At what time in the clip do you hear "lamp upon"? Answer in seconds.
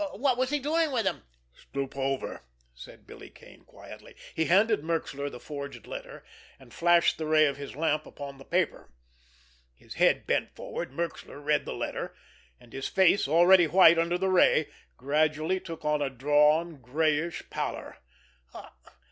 7.75-8.39